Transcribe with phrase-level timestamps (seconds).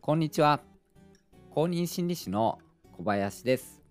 [0.00, 0.62] こんにちは。
[1.50, 2.58] 公認心理師の
[2.96, 3.82] 小林です。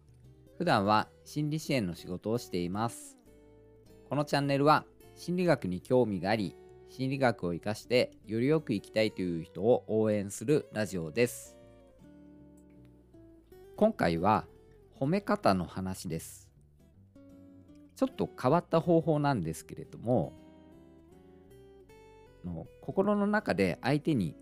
[0.57, 3.17] 普段は心理支援の仕事をしています。
[4.09, 4.85] このチャンネルは
[5.15, 6.55] 心理学に興味があり、
[6.89, 11.55] 心理学を活かしてよりよく生きたいという人を応援するラジオです。
[13.75, 14.45] 今回は
[14.99, 16.49] 褒め方の話です。
[17.95, 20.33] ちょっと変わった方法なんですけれども、
[22.81, 24.35] 心の中で相手に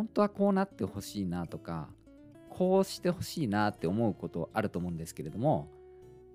[0.00, 1.90] 本当はこうなってほしいなとか
[2.48, 5.68] こうしてほしいなって思うことあると思うんですけれども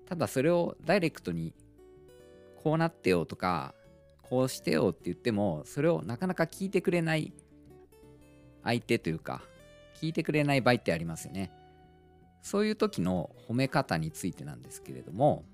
[0.08, 1.52] ただそれをダイレクトに
[2.62, 3.74] こうなってよとか
[4.22, 7.32] こうしてよって言ってもそれをなかなか聞いてくれない
[8.62, 9.42] 相手というか
[10.00, 11.50] 聞いてくれない場合ってありますよね。
[12.42, 15.44] そういう時の褒め方についてなんですけれども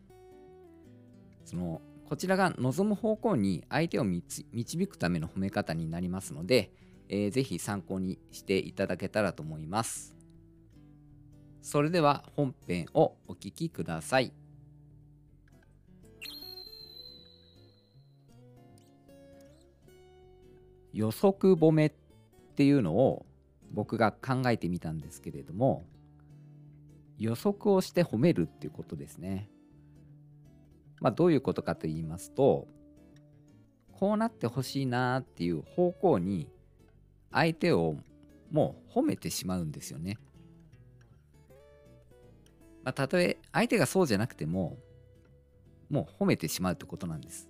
[1.46, 6.70] そのこちらが望む方向に相手を導くための褒め方になりますので、
[7.08, 10.14] えー、ぜひ参考にしていただけたらと思います。
[11.60, 14.32] それでは本編をお聞きください。
[20.92, 21.92] 予測褒めっ
[22.54, 23.24] ていうのを
[23.72, 25.86] 僕が考えてみたんですけれども
[27.18, 29.48] 予測をして褒めるっていうことですね。
[31.00, 32.68] まあ、どういうことかと言いますと
[33.92, 36.48] こうなってほしいなっていう方向に
[37.32, 37.96] 相手を
[38.50, 40.18] もう褒めてしまうんですよね。
[42.84, 44.78] まあ、たとえ相手がそうじゃなくても
[45.88, 47.48] もう褒めてしまうってことなんです。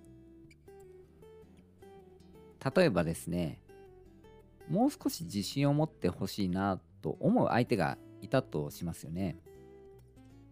[2.75, 3.61] 例えばですね
[4.69, 9.37] もう少し自信を持ってほしいなと思う相手がいたとしますよね。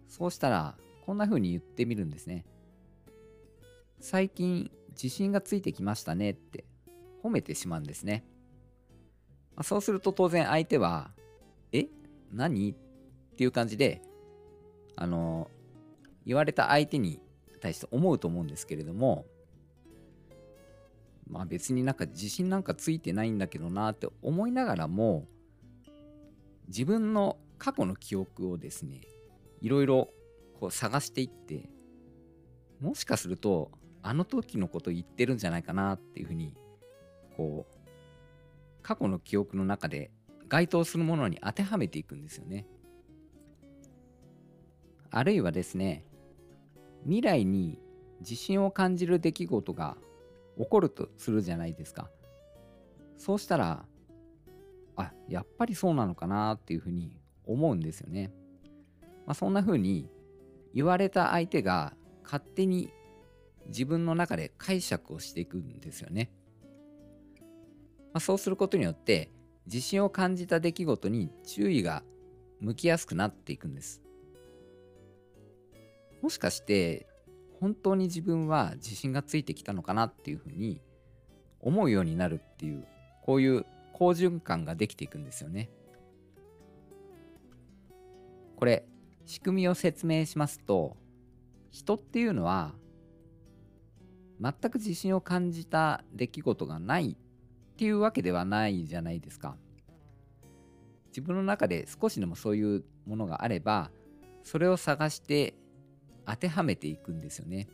[0.08, 2.44] そうしたらこんな風に言ってみるんですね。
[4.00, 6.64] 最近自信がついてきましたねって
[7.22, 8.24] 褒めてしまうんですね。
[9.60, 11.10] まあ、そうすると当然相手は、
[11.70, 11.86] え？
[12.32, 12.70] 何？
[12.70, 12.74] っ
[13.36, 14.00] ていう感じで、
[14.96, 15.50] あの、
[16.24, 17.20] 言われた相手に
[17.60, 19.26] 対して思うと思うんですけれども、
[21.28, 25.26] まあ別になんか自信なんかついてないんだけどなって思いながらも、
[26.68, 29.02] 自分の過去の記憶をですね、
[29.60, 30.08] いろいろ
[30.58, 31.68] こう探していって、
[32.80, 36.54] もしかするとあの時のこと言ってるんじゃないかなっていうふうに
[37.36, 37.79] こう
[38.90, 40.10] 過去の記憶の中で
[40.48, 42.66] 該当するものに当てはめていくんですよね。
[45.12, 46.04] あるいはですね
[47.04, 47.78] 未来に
[48.18, 49.96] 自信を感じる出来事が
[50.58, 52.10] 起こるとするじゃないですか。
[53.16, 53.84] そうしたら
[54.96, 58.32] あやっぱりそうなのかなっていうふうに思うんですよね。
[59.24, 60.10] まあ、そんなふうに
[60.74, 62.90] 言われた相手が勝手に
[63.68, 66.32] 自分の中で解釈をしていくんですよね。
[68.12, 69.30] まあ、そうすることによって
[69.66, 72.02] 自信を感じた出来事に注意が
[72.60, 74.02] 向きやすくなっていくんです。
[76.22, 77.06] もしかして
[77.60, 80.80] 本当に自分は自信がついてきたのかなっていうふうに
[81.60, 82.86] 思うようになるっていう
[83.22, 85.70] こういう好循環ができていくんですよね。
[88.56, 88.84] これ
[89.24, 90.96] 仕組みを説明しますと
[91.70, 92.74] 人っていうのは
[94.40, 97.16] 全く自信を感じた出来事がない
[97.80, 99.56] っていうわけではないじゃないですか。
[101.08, 103.90] 自分の中で少しでもそういうものがあれば
[104.44, 105.54] それを探して
[106.26, 107.68] 当てはめていくんですよね。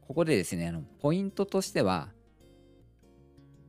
[0.00, 2.08] ここでですねあのポイントとしては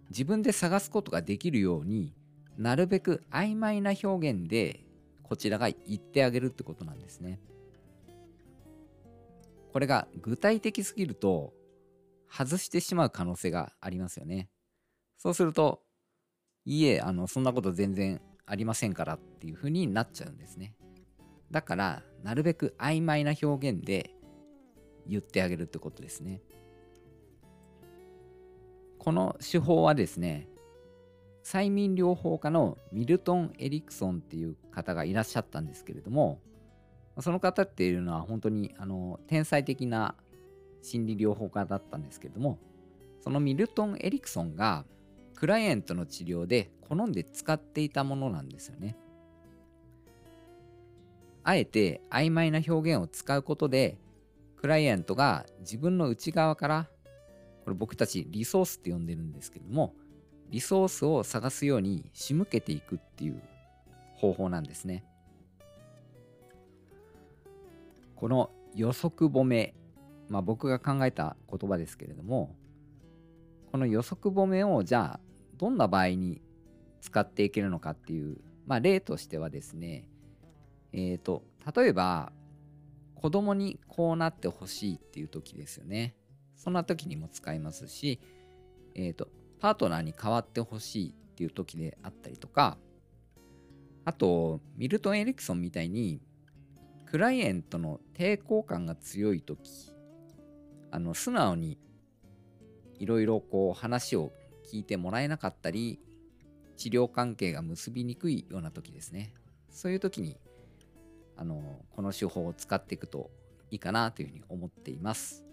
[0.10, 2.16] 自分で探すことができるように
[2.58, 4.80] なるべく曖昧な表現で
[5.22, 7.40] こちらが言ってあげるってことなんですね。
[9.72, 11.54] これが具体的すぎると
[12.36, 14.50] 外してしまう可能性がありますよね。
[15.18, 15.84] そうすると、
[16.66, 20.76] いえ、あの、そんなこと全然ありませんからっていうふうになっちゃうんですね。
[21.52, 24.10] だから、なるべく曖昧な表現で
[25.06, 26.42] 言ってあげるってことですね。
[28.98, 30.48] この手法はですね、
[31.44, 36.42] 催眠療法家のミルトン・エリクソンっていう方がいらっしゃったんですけれども、
[37.20, 40.16] その方っていうのは本当にあの天才的な
[40.84, 42.60] 心理療法家だったんですけれども
[43.22, 44.86] そのミルトン・エリクソンが
[45.36, 48.96] クライアントの治療で好んで使っていたものなんですよね。
[51.44, 53.98] あえて曖昧な表現を使うことで
[54.56, 56.88] クライアントが自分の内側から
[57.66, 59.94] これ僕たちリソースって呼んでるんですけども
[60.50, 63.42] リソースを探すように仕向けていくっていう
[64.16, 65.04] 方法なんですね。
[68.16, 69.74] この予測褒め、
[70.34, 72.56] まあ、僕が考えた言葉ですけれども
[73.72, 75.20] この予測褒めをじゃあ
[75.58, 76.42] どんな場合に
[77.02, 80.08] 使っていけるのかっていう、まあ、例としてはですね、
[80.92, 81.44] えーと、
[81.76, 82.32] 例えば
[83.14, 86.16] 子供にこうなってほしいっていう時ですよね。
[86.56, 88.20] そんな時にも使いますし、
[88.96, 89.28] えーと、
[89.60, 92.78] パートナーに変わってほしいっていう時であったりとか、
[94.04, 96.22] あと、ミルトン・エリクソンみたいに、
[97.06, 99.94] クライエントの抵抗感が強い時、
[100.94, 101.80] あの素直に
[103.00, 104.32] いろいろこう話を
[104.72, 106.00] 聞いてもらえなかったり、
[106.78, 109.34] 治療関係が結びにくいような時ですね。
[109.72, 110.38] そういう時に、
[111.36, 113.32] あの、この手法を使っていくと
[113.72, 115.44] いいかなというふうに思っています。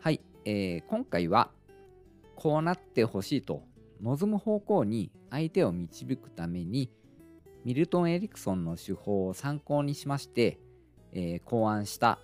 [0.00, 1.50] はい、えー、今回は、
[2.36, 3.62] こうなってほしいと
[4.02, 6.90] 望む方向に相手を導くために、
[7.64, 10.58] ミルトン・エリクソンの手法を参考にしまして、
[11.12, 12.18] えー、考案した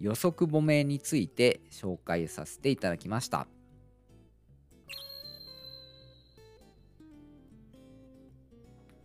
[0.00, 3.46] 予測褒めについて紹介させていただきました。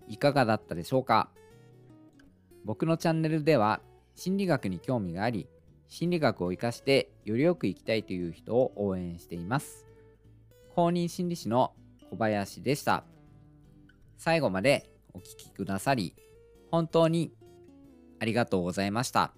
[0.07, 1.29] いかがだったでしょうか？
[2.65, 3.81] 僕のチャンネルでは
[4.15, 5.47] 心理学に興味があり
[5.87, 9.87] 心理学を生かしてよりよく生きたいという人を応援しています
[10.75, 11.73] 公認心理師の
[12.11, 13.03] 小林でした
[14.17, 16.13] 最後までお聴きくださり
[16.69, 17.33] 本当に
[18.19, 19.33] ありがとうございました。